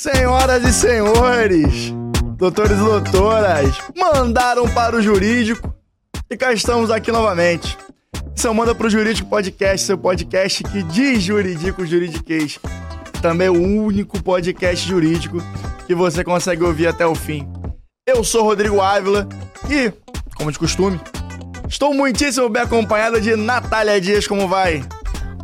[0.00, 1.92] Senhoras e senhores,
[2.38, 5.74] doutores e doutoras, mandaram para o jurídico
[6.30, 7.76] e cá estamos aqui novamente.
[8.34, 12.58] Seu Manda pro Jurídico Podcast, seu podcast que diz jurídico juridiquês.
[13.20, 15.36] Também o único podcast jurídico
[15.86, 17.46] que você consegue ouvir até o fim.
[18.06, 19.28] Eu sou Rodrigo Ávila
[19.68, 19.92] e,
[20.34, 20.98] como de costume,
[21.68, 24.26] estou muitíssimo bem acompanhada de Natália Dias.
[24.26, 24.82] Como vai?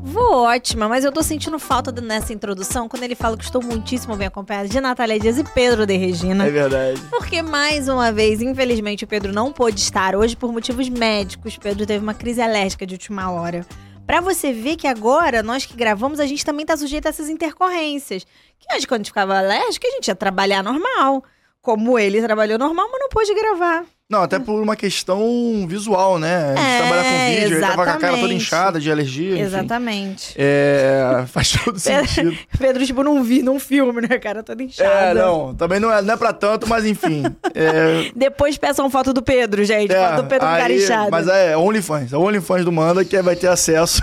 [0.06, 4.14] Vou ótima, mas eu tô sentindo falta nessa introdução quando ele fala que estou muitíssimo
[4.14, 6.46] bem acompanhada de Natália Dias e Pedro de Regina.
[6.46, 7.02] É verdade.
[7.10, 11.58] Porque, mais uma vez, infelizmente, o Pedro não pôde estar hoje por motivos médicos.
[11.58, 13.66] Pedro teve uma crise alérgica de última hora.
[14.06, 17.28] Pra você ver que agora, nós que gravamos, a gente também tá sujeito a essas
[17.28, 18.20] intercorrência.
[18.20, 21.24] Que antes, quando a gente ficava alérgico, a gente ia trabalhar normal.
[21.60, 23.84] Como ele trabalhou normal, mas não pôde gravar.
[24.08, 26.52] Não, até por uma questão visual, né?
[26.52, 28.34] A gente É, trabalha com vídeo, ele tava com a cara toda exatamente.
[28.36, 29.32] inchada de alergia.
[29.32, 29.40] enfim.
[29.42, 30.34] Exatamente.
[30.38, 32.38] É, faz todo sentido.
[32.56, 34.44] Pedro, tipo, não vi num filme, né, cara?
[34.44, 34.88] Toda inchada.
[35.10, 37.24] É, não, também não é, não é pra tanto, mas enfim.
[37.58, 39.90] É, Depois peçam foto do Pedro, gente.
[39.90, 41.10] é, foto do Pedro com cara aí- inchada.
[41.10, 44.02] Mas é OnlyFans, é OnlyFans do Manda que vai ter acesso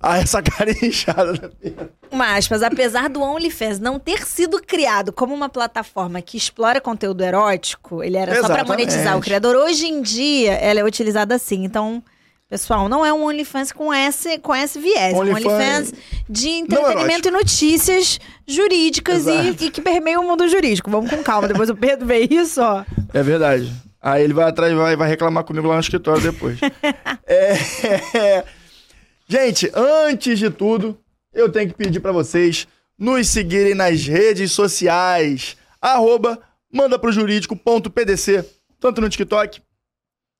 [0.00, 1.34] a essa cara inchada.
[1.34, 1.90] da Pedro.
[2.10, 7.22] Mas, mas apesar do OnlyFans não ter sido criado como uma plataforma que explora conteúdo
[7.22, 8.68] erótico, ele era só pra Exatamente.
[8.68, 9.43] monetizar o criador.
[9.48, 11.64] Hoje em dia, ela é utilizada assim.
[11.64, 12.02] Então,
[12.48, 15.14] pessoal, não é um OnlyFans com esse, com esse viés.
[15.14, 15.92] É um OnlyFans OnlyFans
[16.28, 17.28] de entretenimento erótico.
[17.28, 20.90] e notícias jurídicas e, e que permeia o mundo jurídico.
[20.90, 21.48] Vamos com calma.
[21.48, 22.84] Depois o Pedro vê isso, ó.
[23.12, 23.72] É verdade.
[24.00, 26.58] Aí ele vai atrás e vai, vai reclamar comigo lá no escritório depois.
[27.26, 28.44] É,
[29.26, 30.98] Gente, antes de tudo,
[31.32, 35.56] eu tenho que pedir pra vocês nos seguirem nas redes sociais.
[35.80, 36.38] Arroba
[36.70, 38.44] manda pro jurídico.pdc,
[38.84, 39.62] tanto no TikTok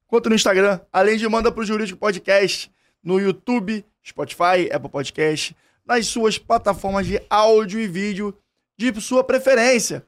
[0.07, 0.79] quanto no Instagram.
[0.93, 2.71] Além de manda pro jurídico podcast
[3.03, 8.37] no YouTube, Spotify, Apple Podcast, nas suas plataformas de áudio e vídeo
[8.77, 10.07] de sua preferência.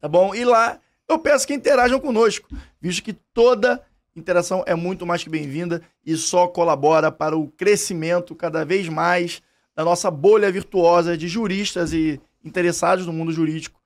[0.00, 0.34] Tá bom?
[0.34, 2.48] E lá eu peço que interajam conosco,
[2.80, 3.80] visto que toda
[4.16, 9.40] interação é muito mais que bem-vinda e só colabora para o crescimento cada vez mais
[9.72, 13.80] da nossa bolha virtuosa de juristas e interessados no mundo jurídico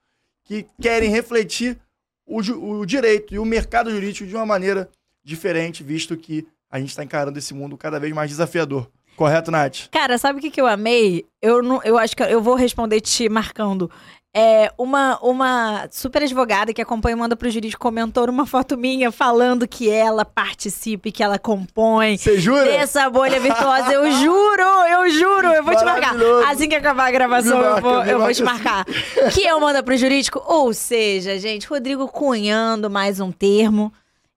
[0.44, 1.78] que querem refletir
[2.26, 2.40] o,
[2.80, 4.90] o direito e o mercado jurídico de uma maneira
[5.24, 8.90] diferente, visto que a gente está encarando esse mundo cada vez mais desafiador.
[9.16, 9.88] Correto, Nath?
[9.90, 11.24] Cara, sabe o que, que eu amei?
[11.40, 13.90] Eu, não, eu acho que eu vou responder te marcando.
[14.38, 19.10] É, uma, uma super advogada que acompanha e manda pro jurídico comentou numa foto minha
[19.10, 22.66] falando que ela participa e que ela compõe Você jura?
[22.66, 23.94] dessa bolha virtuosa.
[23.94, 26.14] Eu juro, eu juro, eu vou te marcar.
[26.48, 28.84] Assim que acabar a gravação, Me eu marca, vou, eu vou marca te marcar.
[29.32, 30.42] Que eu manda pro jurídico.
[30.46, 33.90] Ou seja, gente, Rodrigo cunhando mais um termo.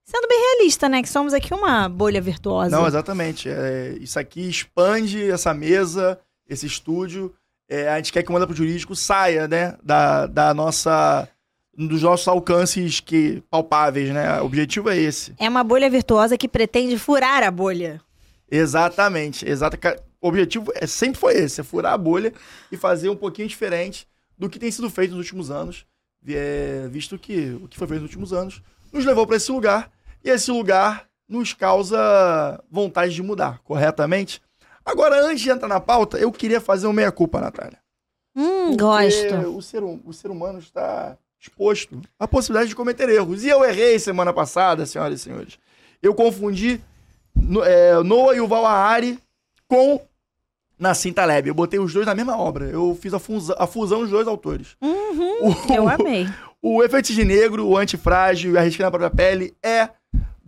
[0.06, 1.02] Sendo bem realista, né?
[1.02, 2.74] Que somos aqui uma bolha virtuosa.
[2.74, 3.50] Não, exatamente.
[3.50, 6.18] É, isso aqui expande essa mesa,
[6.48, 7.34] esse estúdio.
[7.70, 9.78] É, a gente quer que o Manda pro Jurídico saia, né?
[9.84, 11.30] Da, da nossa.
[11.78, 14.42] dos nossos alcances que, palpáveis, né?
[14.42, 15.34] O objetivo é esse.
[15.38, 18.02] É uma bolha virtuosa que pretende furar a bolha.
[18.52, 19.48] Exatamente.
[19.48, 22.34] Exata, ca- o objetivo é, sempre foi esse: é furar a bolha
[22.72, 24.08] e fazer um pouquinho diferente
[24.38, 25.86] do que tem sido feito nos últimos anos.
[26.28, 29.92] é, visto que o que foi feito nos últimos anos nos levou para esse lugar
[30.24, 31.98] e esse lugar nos causa
[32.72, 34.42] vontade de mudar, corretamente?
[34.90, 37.78] Agora, antes de entrar na pauta, eu queria fazer uma meia-culpa, Natália.
[38.36, 39.36] Hum, gosto.
[39.56, 43.44] O ser, hum- o ser humano está exposto à possibilidade de cometer erros.
[43.44, 45.58] E eu errei semana passada, senhoras e senhores.
[46.02, 46.82] Eu confundi
[47.66, 49.20] é, Noah e o Valahari
[49.68, 50.02] com
[50.78, 51.48] Nassim Taleb.
[51.48, 52.66] Eu botei os dois na mesma obra.
[52.66, 54.76] Eu fiz a, fusa- a fusão dos dois autores.
[54.82, 56.28] Uhum, O, eu amei.
[56.62, 59.90] o Efeito de Negro, o Antifrágil e a Risca na Própria Pele é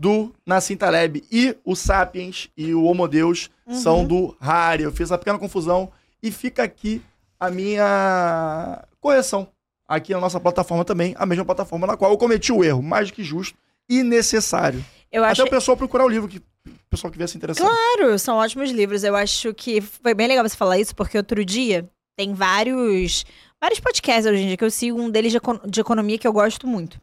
[0.02, 1.24] do Nassim Taleb.
[1.32, 4.82] E o Sapiens e o Homo Deus são do Harari.
[4.84, 5.92] Eu fiz essa pequena confusão
[6.24, 7.02] e fica aqui
[7.40, 9.48] a minha correção.
[9.88, 13.10] Aqui na nossa plataforma também, a mesma plataforma na qual eu cometi o erro, mais
[13.10, 13.58] do que justo
[13.90, 14.84] e necessário.
[15.12, 17.68] Eu Até o pessoal procurar o livro, que o pessoal que vier se interessar.
[17.70, 19.04] Claro, são ótimos livros.
[19.04, 21.88] Eu acho que foi bem legal você falar isso, porque outro dia
[22.18, 23.26] tem vários
[23.62, 26.28] vários podcasts hoje em dia que eu sigo, um deles de, econ- de economia que
[26.28, 27.00] eu gosto muito.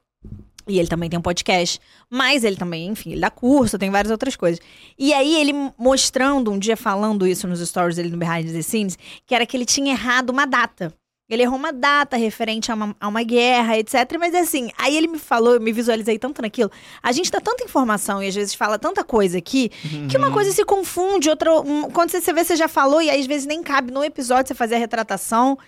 [0.69, 1.81] E ele também tem um podcast.
[2.11, 4.61] Mas ele também, enfim, ele dá curso, tem várias outras coisas.
[4.99, 8.99] E aí ele mostrando, um dia falando isso nos stories dele no Behind the Scenes,
[9.27, 10.95] que era que ele tinha errado uma data.
[11.31, 13.95] Ele errou uma data referente a uma, a uma guerra, etc.
[14.19, 16.71] Mas assim, aí ele me falou, eu me visualizei tanto naquilo.
[17.03, 19.71] A gente dá tanta informação e às vezes fala tanta coisa aqui,
[20.09, 21.53] que uma coisa se confunde, outra.
[21.61, 24.49] um- quando você vê, você já falou, e aí às vezes nem cabe no episódio
[24.49, 25.59] você fazer a retratação.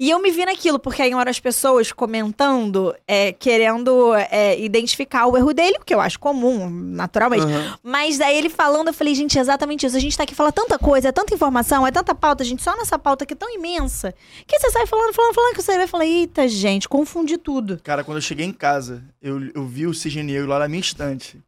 [0.00, 5.26] E eu me vi naquilo, porque aí uma as pessoas comentando, é, querendo é, identificar
[5.26, 7.44] o erro dele, o que eu acho comum, naturalmente.
[7.44, 7.78] Aham.
[7.82, 9.96] Mas daí ele falando, eu falei, gente, é exatamente isso.
[9.96, 12.76] A gente tá aqui falando tanta coisa, é tanta informação, é tanta pauta, gente, só
[12.76, 14.14] nessa pauta aqui tão imensa,
[14.46, 17.80] que você sai falando falando, falando, falando, que você vai falar, eita, gente, confundi tudo.
[17.82, 21.40] Cara, quando eu cheguei em casa, eu, eu vi o cisne lá na minha estante.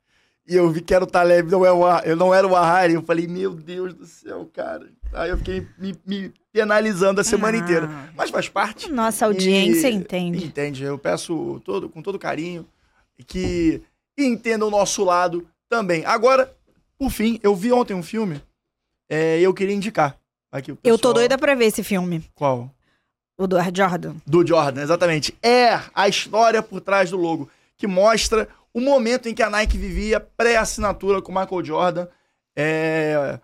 [0.46, 2.94] E eu vi que era o Taleb, não, é o, eu não era o Ahari.
[2.94, 4.88] Eu falei, meu Deus do céu, cara.
[5.12, 7.60] Aí eu fiquei me, me penalizando a semana Ah.
[7.60, 7.88] inteira.
[8.16, 8.90] Mas faz parte.
[8.90, 10.44] Nossa audiência E- entende.
[10.46, 10.82] Entende.
[10.82, 12.66] Eu peço todo, com todo carinho
[13.28, 13.80] que
[14.18, 16.04] entendam o nosso lado também.
[16.04, 16.52] Agora,
[16.98, 18.40] por fim, eu vi ontem um filme
[19.08, 20.18] é, e eu queria indicar.
[20.50, 22.24] Aqui, o Eu tô pessoal- doida pra ver esse filme.
[22.34, 22.70] Qual?
[23.40, 24.16] O do Air Jordan.
[24.26, 25.34] Do Jordan, exatamente.
[25.42, 29.78] É a história por trás do logo, que mostra o momento em que a Nike
[29.78, 32.06] vivia pré-assinatura com o Michael Jordan.
[32.54, 33.40] É...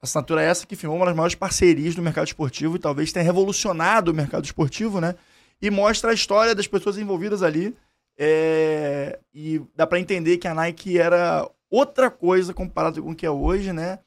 [0.00, 4.12] Assinatura essa que firmou uma das maiores parcerias do mercado esportivo e talvez tenha revolucionado
[4.12, 5.16] o mercado esportivo, né?
[5.60, 7.76] E mostra a história das pessoas envolvidas ali.
[8.16, 13.26] É, E dá pra entender que a Nike era outra coisa comparado com o que
[13.26, 13.98] é hoje, né?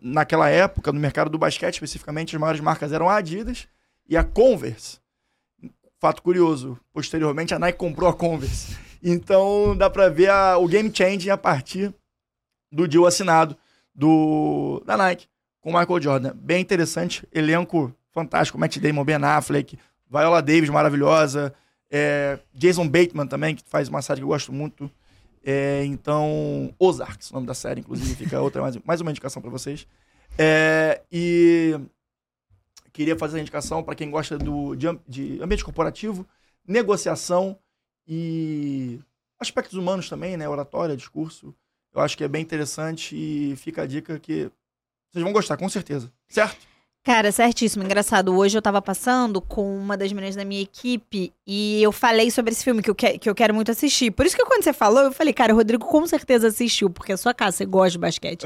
[0.00, 3.68] Naquela época, no mercado do basquete especificamente, as maiores marcas eram a Adidas
[4.08, 4.98] e a Converse.
[6.00, 8.76] Fato curioso, posteriormente a Nike comprou a Converse.
[9.02, 11.92] Então dá pra ver a- o game changing a partir
[12.70, 13.56] do deal assinado
[13.94, 15.26] do, da Nike
[15.60, 16.32] com o Michael Jordan.
[16.36, 19.78] Bem interessante, elenco fantástico, Matt Damon, Ben Affleck,
[20.10, 21.52] Viola Davis maravilhosa,
[21.90, 24.90] é, Jason Bateman também, que faz uma série que eu gosto muito.
[25.44, 29.50] É, então, Ozarks, o nome da série, inclusive, fica outra mais, mais uma indicação pra
[29.50, 29.86] vocês.
[30.36, 31.78] É, e
[32.98, 36.26] queria fazer a indicação para quem gosta do, de, de ambiente corporativo,
[36.66, 37.56] negociação
[38.04, 38.98] e
[39.38, 40.48] aspectos humanos também, né?
[40.48, 41.54] Oratória, discurso.
[41.94, 44.50] Eu acho que é bem interessante e fica a dica que
[45.12, 46.12] vocês vão gostar, com certeza.
[46.28, 46.66] Certo?
[47.04, 47.84] Cara, certíssimo.
[47.84, 48.36] Engraçado.
[48.36, 52.50] Hoje eu tava passando com uma das meninas da minha equipe e eu falei sobre
[52.50, 54.10] esse filme que eu, que, que eu quero muito assistir.
[54.10, 57.12] Por isso que quando você falou, eu falei, cara, o Rodrigo com certeza assistiu, porque
[57.12, 58.44] é sua casa, você gosta de basquete.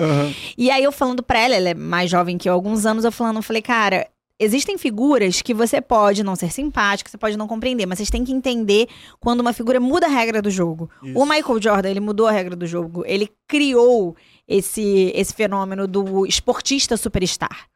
[0.59, 3.11] E aí eu falando pra ela, ela é mais jovem que eu alguns anos, eu
[3.11, 4.07] falando, eu falei, cara,
[4.43, 8.25] existem figuras que você pode não ser simpático, você pode não compreender, mas vocês têm
[8.25, 8.89] que entender
[9.21, 10.91] quando uma figura muda a regra do jogo.
[11.03, 11.19] Isso.
[11.19, 13.03] O Michael Jordan, ele mudou a regra do jogo.
[13.07, 14.17] Ele criou
[14.47, 17.67] esse, esse fenômeno do esportista superstar.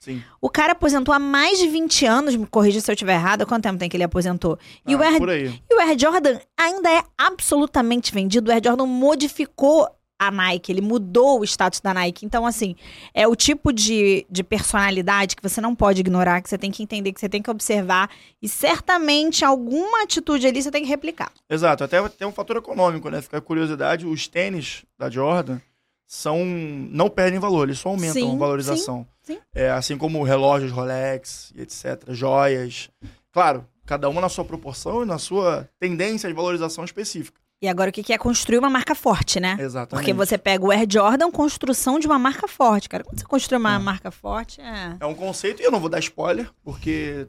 [0.00, 0.22] Sim.
[0.38, 3.62] O cara aposentou há mais de 20 anos, me corrija se eu estiver errada, quanto
[3.62, 4.58] tempo tem que ele aposentou?
[4.86, 5.62] E, o Ah, Air, Por aí.
[5.70, 8.50] e o Air Jordan ainda é absolutamente vendido.
[8.50, 9.88] O Air Jordan modificou
[10.18, 12.24] a Nike, ele mudou o status da Nike.
[12.24, 12.76] Então, assim,
[13.12, 16.82] é o tipo de, de personalidade que você não pode ignorar, que você tem que
[16.82, 18.08] entender, que você tem que observar.
[18.40, 21.32] E certamente alguma atitude ali você tem que replicar.
[21.48, 23.20] Exato, até tem um fator econômico, né?
[23.20, 25.58] Fica a curiosidade, os tênis da Jordan
[26.06, 29.06] são não perdem valor, eles só aumentam Sim, a valorização.
[29.22, 29.40] sim, sim.
[29.54, 32.88] É, assim como relógios Rolex etc, joias.
[33.32, 37.40] Claro, cada uma na sua proporção e na sua tendência de valorização específica.
[37.64, 39.56] E agora o que que é construir uma marca forte, né?
[39.58, 39.88] Exatamente.
[40.04, 43.02] Porque você pega o Air Jordan, construção de uma marca forte, cara.
[43.02, 43.78] Quando você constrói uma É.
[43.78, 44.98] marca forte, é.
[45.00, 47.26] É um conceito, e eu não vou dar spoiler, porque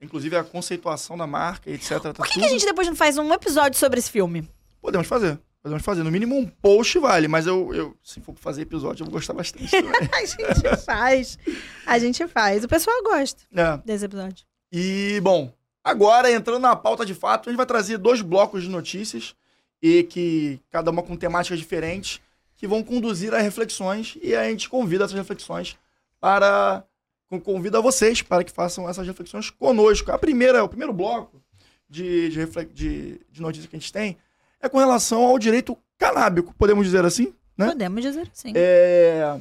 [0.00, 2.00] inclusive a conceituação da marca, etc.
[2.00, 2.40] Tá Por que, tudo...
[2.40, 4.48] que a gente depois não faz um episódio sobre esse filme?
[4.80, 5.38] Podemos fazer.
[5.62, 6.02] Podemos fazer.
[6.02, 9.34] No mínimo um post vale, mas eu, eu se for fazer episódio, eu vou gostar
[9.34, 9.68] bastante.
[9.76, 11.38] A gente faz.
[11.84, 12.64] A gente faz.
[12.64, 13.76] O pessoal gosta é.
[13.84, 14.46] desse episódio.
[14.72, 15.52] E, bom,
[15.84, 19.34] agora entrando na pauta de fato, a gente vai trazer dois blocos de notícias
[19.82, 22.20] e que cada uma com temáticas diferentes
[22.56, 25.76] que vão conduzir a reflexões e a gente convida essas reflexões
[26.20, 26.82] para
[27.28, 30.10] con- convida vocês para que façam essas reflexões conosco.
[30.10, 31.42] A primeira, o primeiro bloco
[31.88, 34.16] de, de, de, de notícias que a gente tem
[34.60, 37.66] é com relação ao direito canábico, podemos dizer assim, né?
[37.68, 38.52] Podemos dizer assim.
[38.54, 39.38] É,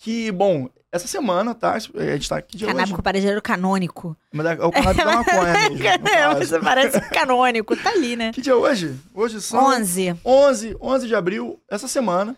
[0.00, 1.74] que, bom, essa semana, tá?
[1.74, 4.16] A gente tá aqui de Canábico para dinheiro canônico.
[4.32, 6.08] mas é o cannabis da maconha mesmo.
[6.08, 7.76] É, você parece canônico.
[7.76, 8.32] Tá ali, né?
[8.32, 8.98] Que dia é hoje?
[9.14, 10.16] Hoje são 11.
[10.24, 12.34] 11, 11 de abril, essa semana.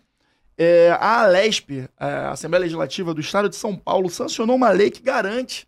[0.59, 5.01] é, a Alesp, a Assembleia Legislativa do Estado de São Paulo, sancionou uma lei que
[5.01, 5.67] garante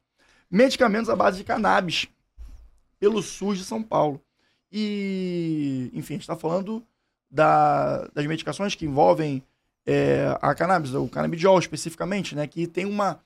[0.51, 2.07] medicamentos à base de cannabis
[3.01, 4.21] pelo SUS de São Paulo.
[4.71, 6.83] E, enfim, a gente está falando
[7.31, 9.43] da- das medicações que envolvem
[9.87, 12.47] é, a cannabis, o canabidiol especificamente, né?
[12.47, 13.21] Que tem uma.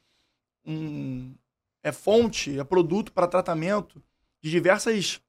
[0.67, 1.35] Um,
[1.83, 4.03] é fonte, é produto para tratamento
[4.43, 5.21] de diversas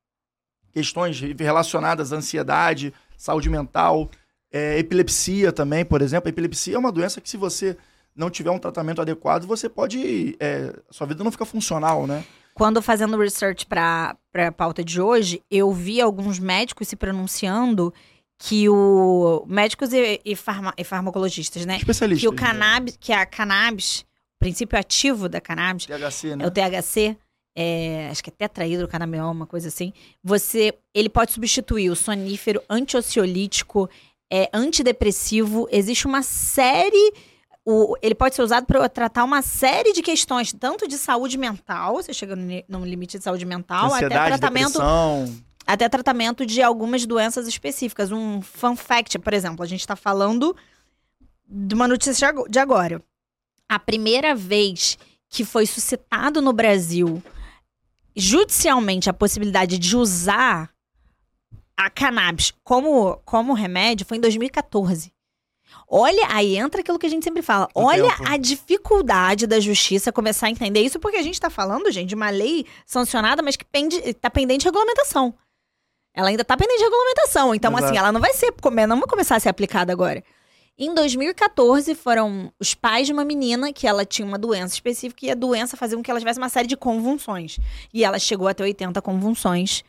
[0.71, 4.09] questões relacionadas à ansiedade, saúde mental,
[4.51, 6.27] é, epilepsia também, por exemplo.
[6.27, 7.77] A epilepsia é uma doença que, se você
[8.15, 10.35] não tiver um tratamento adequado, você pode.
[10.39, 12.23] é, sua vida não fica funcional, né?
[12.53, 17.93] Quando fazendo research para a pauta de hoje, eu vi alguns médicos se pronunciando
[18.39, 19.43] que o.
[19.47, 21.75] Médicos e, e, farma- e farmacologistas, né?
[21.75, 22.21] Especialista.
[22.21, 26.47] Que o cannabis, que a cannabis, o princípio ativo da cannabis, THC, é né?
[26.47, 27.17] o THC,
[27.55, 29.91] é, acho que é tetrahidrocannabinol, uma coisa assim.
[30.23, 33.89] Você, ele pode substituir o sonífero, antiociolítico,
[34.31, 35.67] é, antidepressivo.
[35.69, 37.13] Existe uma série
[37.65, 41.95] o, ele pode ser usado para tratar uma série de questões, tanto de saúde mental,
[41.95, 45.48] você chega no, no limite de saúde mental, até tratamento depressão.
[45.73, 48.11] Até tratamento de algumas doenças específicas.
[48.11, 50.55] Um fun fact, por exemplo, a gente está falando
[51.47, 53.01] de uma notícia de ago- de agora.
[53.67, 54.97] A primeira vez
[55.29, 57.21] que foi suscitado no Brasil
[58.15, 60.69] judicialmente a possibilidade de usar
[61.77, 65.13] a cannabis como, como remédio foi em 2014.
[65.87, 67.67] Olha, aí entra aquilo que a gente sempre fala.
[67.73, 68.29] Olha tempo.
[68.29, 72.15] a dificuldade da justiça começar a entender isso, porque a gente está falando, gente, de
[72.15, 75.33] uma lei sancionada, mas que pende, tá pendente de regulamentação.
[76.19, 77.55] Ela ainda tá pendente de regulamentação.
[77.55, 77.85] Então, Exato.
[77.85, 78.53] assim, ela não vai ser,
[78.87, 80.21] não vai começar a ser aplicada agora.
[80.77, 85.31] Em 2014, foram os pais de uma menina que ela tinha uma doença específica e
[85.31, 87.57] a doença fazia com que ela tivesse uma série de convulsões.
[87.93, 89.81] E ela chegou a ter 80 convulsões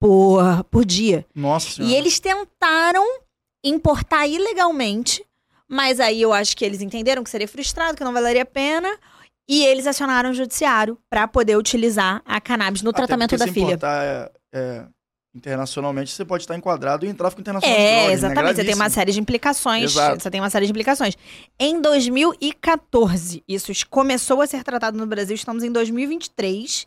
[0.00, 1.26] por, por dia.
[1.34, 1.92] Nossa senhora.
[1.92, 3.04] E eles tentaram
[3.62, 5.22] importar ilegalmente,
[5.68, 8.88] mas aí eu acho que eles entenderam que seria frustrado, que não valeria a pena.
[9.46, 13.52] E eles acionaram o judiciário para poder utilizar a cannabis no Até tratamento da se
[13.52, 13.64] filha.
[13.64, 14.86] importar, é, é,
[15.34, 18.12] internacionalmente, você pode estar enquadrado em tráfico internacional É, drogas, né?
[18.12, 18.56] exatamente.
[18.56, 19.84] Você tem uma série de implicações.
[19.90, 20.22] Exato.
[20.22, 21.14] Você tem uma série de implicações.
[21.58, 26.86] Em 2014, isso começou a ser tratado no Brasil, estamos em 2023.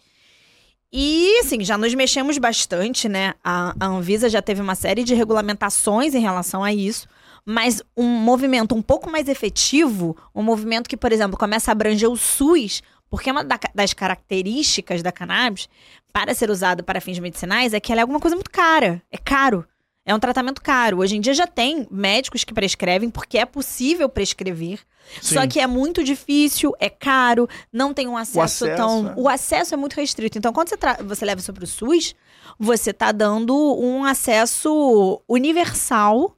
[0.91, 3.33] E, assim, já nos mexemos bastante, né?
[3.43, 7.07] A, a Anvisa já teve uma série de regulamentações em relação a isso.
[7.45, 12.09] Mas um movimento um pouco mais efetivo, um movimento que, por exemplo, começa a abranger
[12.09, 15.67] o SUS, porque uma da- das características da cannabis,
[16.11, 19.01] para ser usado para fins medicinais, é que ela é alguma coisa muito cara.
[19.11, 19.65] É caro.
[20.05, 20.99] É um tratamento caro.
[20.99, 24.79] Hoje em dia já tem médicos que prescrevem, porque é possível prescrever.
[25.21, 25.47] Só Sim.
[25.47, 29.09] que é muito difícil, é caro, não tem um acesso, acesso, tão.
[29.09, 29.13] é.
[29.17, 30.37] O acesso é muito restrito.
[30.37, 32.15] Então, quando você, tra- você leva isso para o SUS,
[32.57, 36.35] você está dando um acesso universal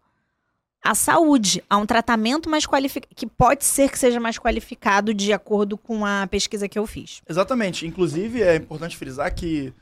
[0.84, 5.34] à saúde, a um tratamento mais qualificado, que pode ser que seja mais qualificado de
[5.34, 7.22] acordo com a pesquisa que eu fiz.
[7.28, 7.86] Exatamente.
[7.86, 9.74] Inclusive, é importante frisar que.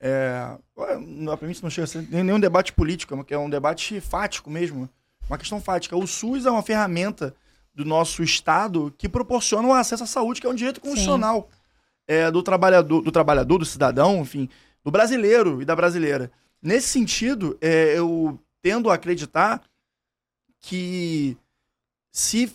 [0.00, 0.56] É,
[1.00, 4.00] não, pra mim, isso não chega a ser nenhum debate político, é é um debate
[4.00, 4.88] fático mesmo.
[5.28, 5.96] Uma questão fática.
[5.96, 7.34] O SUS é uma ferramenta
[7.74, 11.48] do nosso Estado que proporciona o acesso à saúde, que é um direito constitucional
[12.06, 14.48] é, do, trabalhador, do trabalhador, do cidadão, enfim,
[14.84, 16.30] do brasileiro e da brasileira.
[16.62, 19.62] Nesse sentido, é, eu tendo a acreditar
[20.66, 21.36] que
[22.10, 22.50] se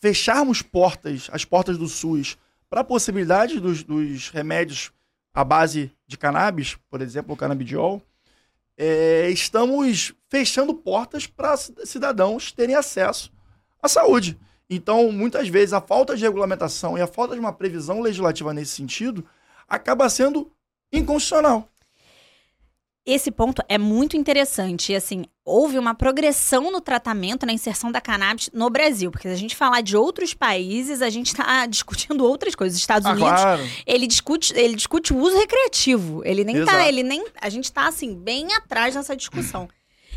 [0.00, 2.36] fecharmos portas, as portas do SUS,
[2.68, 4.92] para a possibilidade dos, dos remédios
[5.32, 8.02] à base de cannabis, por exemplo, o canabidiol,
[8.76, 13.32] é, estamos fechando portas para cidadãos terem acesso
[13.80, 14.36] à saúde.
[14.68, 18.72] Então, muitas vezes, a falta de regulamentação e a falta de uma previsão legislativa nesse
[18.72, 19.24] sentido
[19.68, 20.50] acaba sendo
[20.92, 21.68] inconstitucional.
[23.06, 24.90] Esse ponto é muito interessante.
[24.92, 29.12] E, assim, houve uma progressão no tratamento, na inserção da cannabis no Brasil.
[29.12, 32.74] Porque se a gente falar de outros países, a gente está discutindo outras coisas.
[32.76, 33.62] Os Estados Ah, Unidos, claro.
[33.86, 36.20] ele discute, ele discute o uso recreativo.
[36.24, 36.72] Ele nem Exato.
[36.78, 39.68] tá, ele nem, a gente tá assim bem atrás nessa discussão.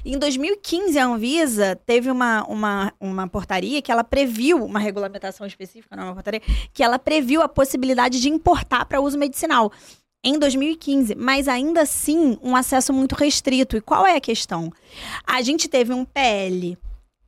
[0.03, 5.93] Em 2015, a Anvisa teve uma, uma, uma portaria que ela previu, uma regulamentação específica,
[5.93, 6.41] não é uma portaria,
[6.73, 9.69] que ela previu a possibilidade de importar para uso medicinal
[10.23, 13.77] em 2015, mas ainda assim um acesso muito restrito.
[13.77, 14.71] E qual é a questão?
[15.25, 16.77] A gente teve um PL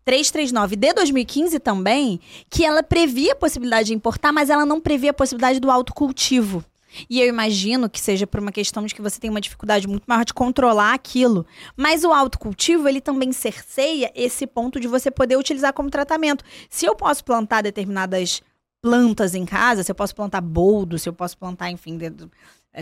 [0.03, 2.19] 339 de 2015 também,
[2.49, 6.63] que ela previa a possibilidade de importar, mas ela não previa a possibilidade do autocultivo.
[7.09, 10.03] E eu imagino que seja por uma questão de que você tem uma dificuldade muito
[10.05, 11.45] maior de controlar aquilo.
[11.77, 16.43] Mas o autocultivo, ele também cerceia esse ponto de você poder utilizar como tratamento.
[16.69, 18.41] Se eu posso plantar determinadas
[18.81, 21.97] plantas em casa, se eu posso plantar boldo, se eu posso plantar, enfim,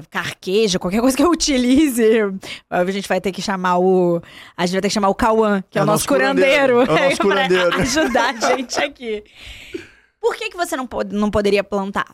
[0.09, 2.03] carqueja, qualquer coisa que eu utilize,
[2.69, 4.21] a gente vai ter que chamar o.
[4.55, 6.85] A gente vai ter que chamar o Cauã, que é, É o nosso nosso curandeiro.
[6.85, 7.01] curandeiro.
[7.01, 7.75] É o nosso pra curandeiro.
[7.81, 9.23] ajudar a gente aqui.
[10.21, 12.13] Por que, que você não, pode, não poderia plantar?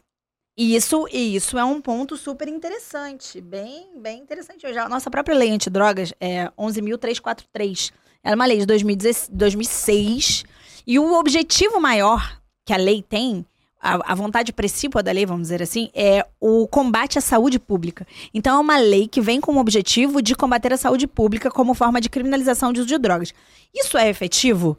[0.57, 4.61] E Isso, e isso é um ponto super interessante, bem, bem interessante.
[4.73, 7.91] Já, a nossa própria lei antidrogas é 11.343.
[8.23, 10.45] Ela é uma lei de 2016 2006.
[10.87, 13.45] E o objetivo maior que a lei tem,
[13.85, 18.05] a, a vontade principal da lei, vamos dizer assim, é o combate à saúde pública.
[18.33, 21.73] Então, é uma lei que vem com o objetivo de combater a saúde pública como
[21.73, 23.33] forma de criminalização de uso de drogas.
[23.73, 24.77] Isso é efetivo?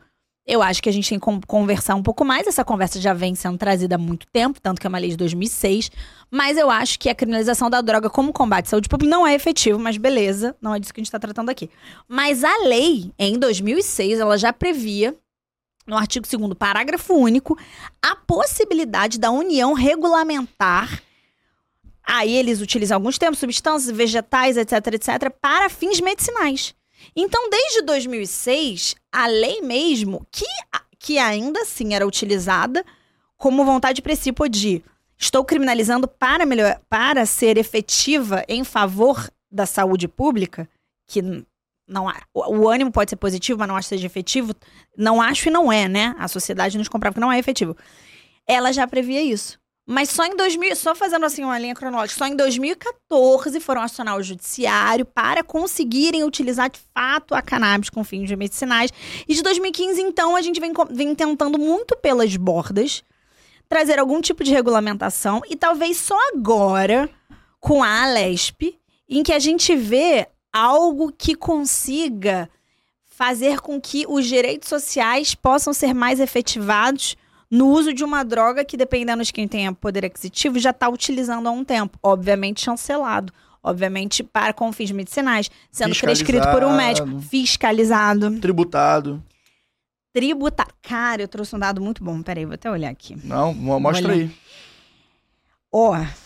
[0.48, 2.46] Eu acho que a gente tem que con- conversar um pouco mais.
[2.46, 5.16] Essa conversa já vem sendo trazida há muito tempo, tanto que é uma lei de
[5.16, 5.90] 2006.
[6.30, 9.34] Mas eu acho que a criminalização da droga como combate à saúde pública não é
[9.34, 11.68] efetivo, mas beleza, não é disso que a gente está tratando aqui.
[12.08, 15.16] Mas a lei, em 2006, ela já previa,
[15.86, 17.56] no artigo 2 parágrafo único,
[18.02, 21.02] a possibilidade da União regulamentar.
[22.02, 26.74] Aí eles utilizam alguns termos, substâncias, vegetais, etc, etc, para fins medicinais.
[27.14, 30.46] Então, desde 2006, a lei mesmo, que,
[30.98, 32.84] que ainda assim era utilizada
[33.36, 34.82] como vontade principal de
[35.18, 40.68] estou criminalizando para melhor, para ser efetiva em favor da saúde pública,
[41.06, 41.44] que
[41.86, 44.54] não o, ânimo pode ser positivo, mas não acho que seja efetivo.
[44.96, 46.14] Não acho e não é, né?
[46.18, 47.76] A sociedade nos comprova que não é efetivo.
[48.46, 49.58] Ela já previa isso.
[49.88, 54.16] Mas só em 2000, só fazendo assim uma linha cronológica, só em 2014 foram acionar
[54.16, 58.90] o judiciário para conseguirem utilizar de fato a cannabis com fins medicinais.
[59.28, 63.04] E de 2015, então, a gente vem, vem tentando muito pelas bordas
[63.68, 67.08] trazer algum tipo de regulamentação e talvez só agora,
[67.60, 68.76] com a Alesp,
[69.08, 72.48] em que a gente vê algo que consiga
[73.04, 77.14] fazer com que os direitos sociais possam ser mais efetivados
[77.50, 81.46] no uso de uma droga que, dependendo de quem tenha poder aquisitivo, já está utilizando
[81.46, 81.98] há um tempo.
[82.02, 83.32] Obviamente chancelado.
[83.62, 88.38] Obviamente para com fins medicinais, sendo prescrito por um médico, fiscalizado.
[88.38, 89.22] Tributado.
[90.12, 90.72] Tributado.
[90.80, 92.22] Cara, eu trouxe um dado muito bom.
[92.22, 93.18] Peraí, vou até olhar aqui.
[93.24, 94.30] Não, mostra aí.
[95.72, 96.25] Ó, oh,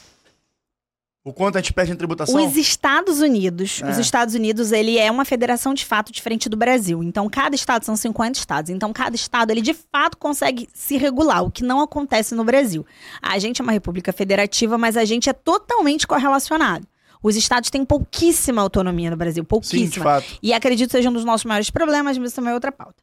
[1.23, 2.43] o quanto a gente perde em tributação?
[2.43, 3.91] Os Estados Unidos, é.
[3.91, 7.03] os Estados Unidos, ele é uma federação de fato diferente do Brasil.
[7.03, 8.71] Então, cada estado são 50 estados.
[8.71, 12.87] Então, cada estado, ele de fato consegue se regular, o que não acontece no Brasil.
[13.21, 16.87] A gente é uma república federativa, mas a gente é totalmente correlacionado.
[17.23, 19.85] Os estados têm pouquíssima autonomia no Brasil, pouquíssima.
[19.85, 20.27] Sim, de fato.
[20.43, 22.95] E acredito que seja um dos nossos maiores problemas, mas também é outra pauta.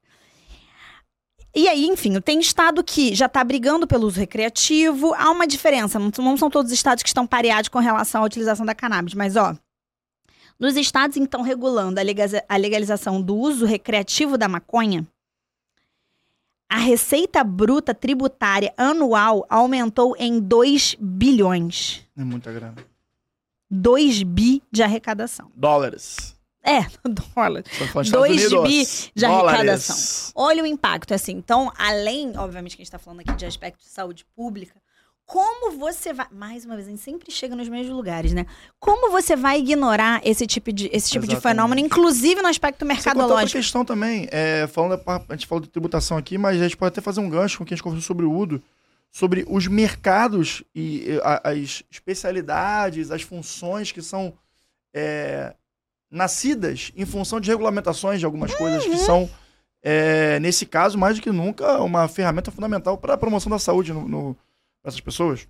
[1.55, 5.13] E aí, enfim, tem estado que já está brigando pelo uso recreativo.
[5.15, 8.65] Há uma diferença, não, são todos os estados que estão pareados com relação à utilização
[8.65, 9.55] da cannabis, mas ó,
[10.59, 15.05] nos estados então regulando a legalização do uso recreativo da maconha,
[16.69, 22.05] a receita bruta tributária anual aumentou em 2 bilhões.
[22.15, 22.75] É muita grana.
[23.69, 25.51] 2 bi de arrecadação.
[25.55, 26.36] Dólares.
[26.67, 26.85] É,
[27.33, 27.63] dólar.
[28.11, 30.31] 2 bi de arrecadação.
[30.35, 31.31] Olha o impacto, assim.
[31.31, 34.75] Então, além, obviamente, que a gente está falando aqui de aspecto de saúde pública,
[35.25, 36.27] como você vai.
[36.31, 38.45] Mais uma vez, a gente sempre chega nos mesmos lugares, né?
[38.79, 43.39] Como você vai ignorar esse tipo de, esse tipo de fenômeno, inclusive no aspecto mercadológico?
[43.39, 46.89] Outra questão também, é, falando, a gente falou de tributação aqui, mas a gente pode
[46.89, 48.61] até fazer um gancho com o que a gente conversou sobre o UDO,
[49.09, 54.33] sobre os mercados e as especialidades, as funções que são
[54.93, 55.53] é,
[56.09, 58.57] nascidas em função de regulamentações de algumas uhum.
[58.57, 58.97] coisas que uhum.
[58.97, 59.29] são,
[59.83, 63.93] é, nesse caso, mais do que nunca, uma ferramenta fundamental para a promoção da saúde
[63.93, 65.47] para essas pessoas.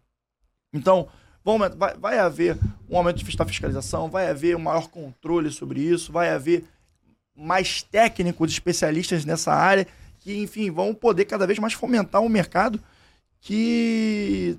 [0.73, 1.07] Então,
[1.43, 2.57] vamos, vai, vai haver
[2.89, 6.65] um aumento da fiscalização, vai haver um maior controle sobre isso, vai haver
[7.35, 9.87] mais técnicos, especialistas nessa área,
[10.19, 12.81] que, enfim, vão poder cada vez mais fomentar um mercado
[13.39, 14.57] que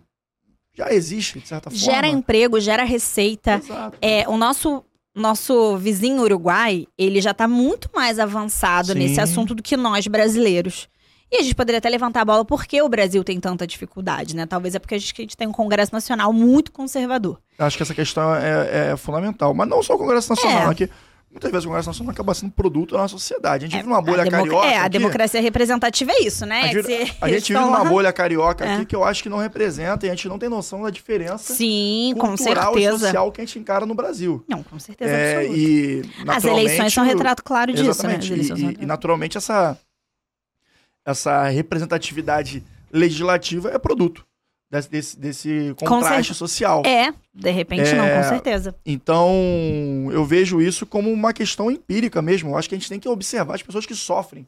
[0.75, 1.85] já existe, de certa forma.
[1.85, 3.57] Gera emprego, gera receita.
[3.57, 3.99] Exato.
[4.01, 4.85] É, o nosso
[5.19, 8.99] nosso vizinho Uruguai, ele já está muito mais avançado Sim.
[8.99, 10.89] nesse assunto do que nós brasileiros.
[11.31, 14.35] E a gente poderia até levantar a bola por que o Brasil tem tanta dificuldade,
[14.35, 14.47] né?
[14.47, 17.39] Talvez é porque a gente, a gente tem um Congresso Nacional muito conservador.
[17.59, 19.53] Acho que essa questão é, é fundamental.
[19.53, 20.71] Mas não só o Congresso Nacional, é.
[20.71, 20.89] aqui
[21.31, 23.65] muitas vezes o Congresso Nacional acaba sendo produto da nossa sociedade.
[23.65, 24.67] A gente é, vive numa bolha carioca.
[24.67, 26.63] É, a aqui, democracia representativa é isso, né?
[26.63, 28.75] A gente, a gente vive numa bolha carioca é.
[28.75, 31.55] aqui que eu acho que não representa e a gente não tem noção da diferença
[31.55, 34.45] Sim, cultural e social que a gente encara no Brasil.
[34.49, 38.19] Não, com certeza é, E, As eleições são um retrato claro disso, né?
[38.21, 39.79] E, e, naturalmente essa,
[41.05, 44.28] essa representatividade legislativa é produto
[44.71, 46.83] desse, desse, desse contraste social.
[46.85, 48.75] É, de repente é, não, com certeza.
[48.85, 49.33] Então,
[50.13, 52.51] eu vejo isso como uma questão empírica mesmo.
[52.51, 54.47] Eu acho que a gente tem que observar as pessoas que sofrem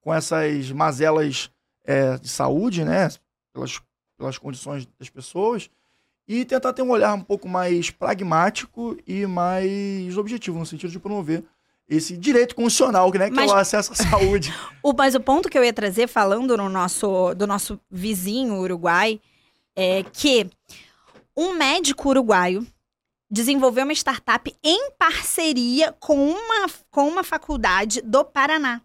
[0.00, 1.50] com essas mazelas
[1.84, 3.10] é, de saúde, né?
[3.52, 3.80] Pelas,
[4.16, 5.68] pelas condições das pessoas.
[6.26, 10.98] E tentar ter um olhar um pouco mais pragmático e mais objetivo, no sentido de
[10.98, 11.44] promover
[11.88, 14.54] esse direito constitucional, né, que mas, é o acesso à saúde.
[14.80, 19.20] o, mas o ponto que eu ia trazer, falando no nosso, do nosso vizinho Uruguai,
[19.80, 20.48] é que
[21.36, 22.66] um médico uruguaio
[23.30, 28.82] desenvolveu uma startup em parceria com uma, com uma faculdade do Paraná.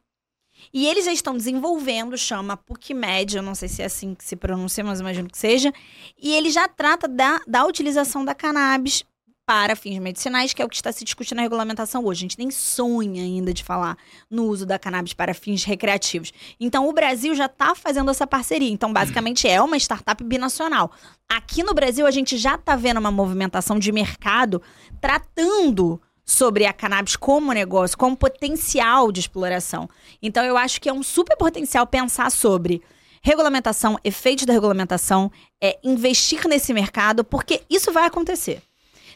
[0.74, 4.36] E eles já estão desenvolvendo, chama PUCMed, eu não sei se é assim que se
[4.36, 5.74] pronuncia, mas imagino que seja.
[6.18, 9.04] E ele já trata da, da utilização da cannabis
[9.46, 12.20] para fins medicinais, que é o que está se discutindo na regulamentação hoje.
[12.20, 13.96] A gente nem sonha ainda de falar
[14.30, 16.34] no uso da cannabis para fins recreativos.
[16.60, 18.72] Então, o Brasil já está fazendo essa parceria.
[18.72, 20.92] Então, basicamente, é uma startup binacional.
[21.30, 24.62] Aqui no Brasil, a gente já está vendo uma movimentação de mercado
[25.00, 29.88] tratando sobre a cannabis como negócio, como potencial de exploração.
[30.24, 32.82] Então, eu acho que é um super potencial pensar sobre
[33.22, 35.32] regulamentação, efeitos da regulamentação,
[35.62, 38.62] é, investir nesse mercado, porque isso vai acontecer.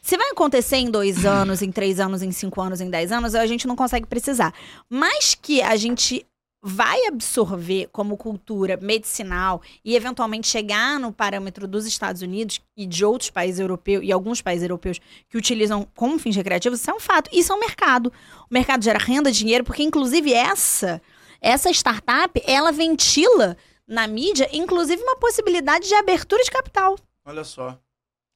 [0.01, 3.35] Se vai acontecer em dois anos, em três anos, em cinco anos, em dez anos,
[3.35, 4.53] a gente não consegue precisar.
[4.89, 6.25] Mas que a gente
[6.62, 13.05] vai absorver como cultura medicinal e eventualmente chegar no parâmetro dos Estados Unidos e de
[13.05, 16.99] outros países europeus e alguns países europeus que utilizam como fins recreativos, isso é um
[16.99, 17.29] fato.
[17.31, 18.12] Isso é um mercado.
[18.49, 21.01] O mercado gera renda, dinheiro, porque inclusive essa
[21.41, 23.55] essa startup, ela ventila
[23.88, 26.97] na mídia, inclusive uma possibilidade de abertura de capital.
[27.25, 27.79] Olha só.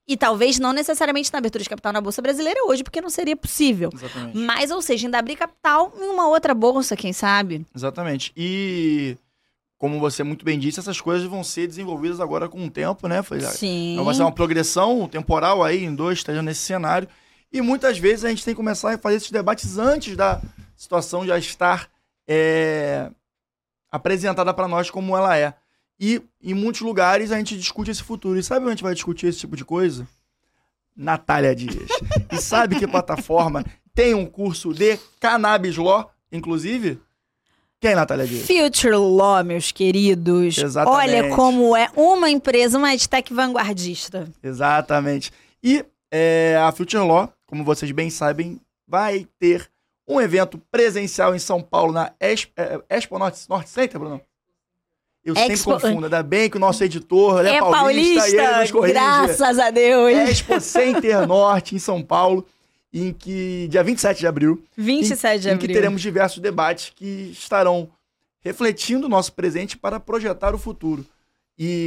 [0.07, 3.37] E talvez não necessariamente na abertura de capital na Bolsa Brasileira hoje, porque não seria
[3.37, 3.89] possível.
[3.93, 4.37] Exatamente.
[4.37, 7.65] Mas, ou seja, ainda abrir capital em uma outra bolsa, quem sabe?
[7.73, 8.33] Exatamente.
[8.35, 9.17] E,
[9.77, 13.23] como você muito bem disse, essas coisas vão ser desenvolvidas agora com o tempo, né?
[13.23, 14.01] Foi, Sim.
[14.03, 17.07] Vai ser uma progressão temporal aí, em dois, três nesse cenário.
[17.51, 20.41] E muitas vezes a gente tem que começar a fazer esses debates antes da
[20.75, 21.87] situação já estar
[22.27, 23.09] é,
[23.91, 25.53] apresentada para nós como ela é.
[25.99, 28.39] E em muitos lugares a gente discute esse futuro.
[28.39, 30.07] E sabe onde a gente vai discutir esse tipo de coisa?
[30.95, 31.89] Natália Dias.
[32.31, 36.99] e sabe que plataforma tem um curso de Cannabis Law, inclusive?
[37.79, 38.47] Quem, Natália Dias?
[38.47, 40.57] Future Law, meus queridos.
[40.57, 40.97] Exatamente.
[40.97, 44.31] Olha como é uma empresa, uma edtech vanguardista.
[44.41, 45.31] Exatamente.
[45.61, 49.69] E é, a Future Law, como vocês bem sabem, vai ter
[50.07, 54.21] um evento presencial em São Paulo, na Expo, é, Expo Norte, Norte Center, Bruno?
[55.25, 58.31] Eu Expo- sempre confundo, ainda bem que o nosso editor ele é, É paulista, e
[58.31, 58.93] ele paulista, nos corrige.
[58.93, 60.11] graças a Deus.
[60.29, 62.45] Expo Center Norte, em São Paulo,
[62.93, 65.67] em que, dia 27 de abril, 27 de em, em abril.
[65.67, 67.89] que teremos diversos debates que estarão
[68.41, 71.05] refletindo o nosso presente para projetar o futuro.
[71.57, 71.81] E